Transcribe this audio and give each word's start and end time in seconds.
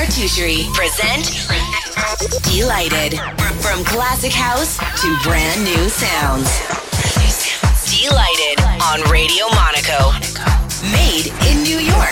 Cartoucherie 0.00 0.64
present 0.72 1.28
Delighted. 2.44 3.18
From 3.60 3.84
classic 3.84 4.32
house 4.32 4.78
to 4.78 5.18
brand 5.22 5.62
new 5.62 5.90
sounds. 5.90 6.48
Delighted 7.84 8.64
on 8.80 9.02
Radio 9.10 9.44
Monaco. 9.48 10.12
Made 10.90 11.26
in 11.50 11.62
New 11.62 11.78
York. 11.78 12.09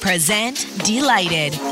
Present 0.00 0.66
Delighted. 0.82 1.71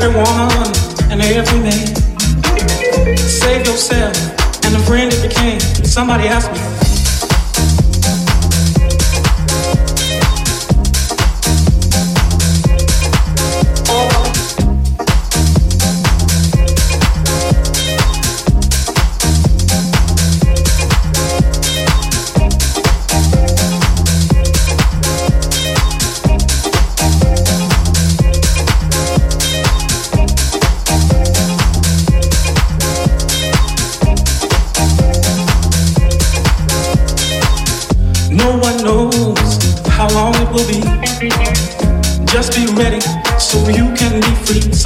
every 0.00 0.14
woman 0.14 0.72
and 1.10 1.20
every 1.22 1.60
man. 1.60 3.16
Save 3.16 3.66
yourself 3.66 4.16
and 4.64 4.76
a 4.76 4.80
friend 4.80 5.12
if 5.12 5.24
you 5.24 5.30
can. 5.30 5.60
Somebody 5.84 6.28
asked 6.28 6.52
me. 6.52 6.67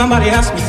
Somebody 0.02 0.30
asked 0.30 0.52
me. 0.56 0.61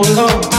Oh 0.00 0.14
Lord. 0.14 0.57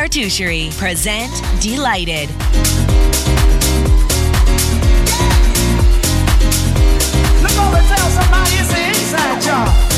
Cartoucherie 0.00 0.70
present 0.78 1.30
Delighted. 1.60 2.30
Look 7.42 7.58
over, 7.60 7.82
tell 7.86 8.08
somebody 8.08 8.54
it's 8.54 8.72
an 8.72 8.88
inside 8.88 9.42
job. 9.42 9.89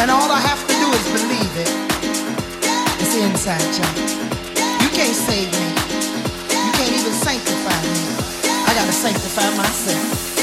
And 0.00 0.10
all 0.10 0.30
I 0.30 0.40
have 0.40 0.60
to 0.68 0.74
do 0.82 0.88
is 0.98 1.04
believe 1.16 1.54
it. 1.64 1.72
It's 3.00 3.14
inside 3.16 3.66
job. 3.76 3.94
You 4.82 4.90
can't 4.90 5.16
save 5.28 5.50
me. 5.52 5.68
You 6.66 6.72
can't 6.78 6.94
even 7.00 7.12
sanctify 7.12 7.78
me. 7.82 8.00
I 8.68 8.74
gotta 8.74 8.92
sanctify 8.92 9.48
myself. 9.56 10.36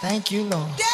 Thank 0.00 0.30
you, 0.30 0.44
Lord. 0.44 0.93